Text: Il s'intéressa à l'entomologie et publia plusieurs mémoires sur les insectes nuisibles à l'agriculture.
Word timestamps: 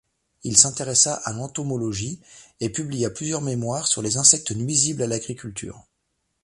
Il 0.41 0.57
s'intéressa 0.57 1.13
à 1.13 1.31
l'entomologie 1.31 2.19
et 2.59 2.71
publia 2.71 3.11
plusieurs 3.11 3.41
mémoires 3.43 3.85
sur 3.87 4.01
les 4.01 4.17
insectes 4.17 4.49
nuisibles 4.49 5.03
à 5.03 5.07
l'agriculture. 5.07 5.85